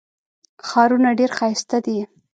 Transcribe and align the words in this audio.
ښارونه 0.67 1.09
ډېر 1.19 1.31
ښایسته 1.37 1.77
دي. 1.85 1.99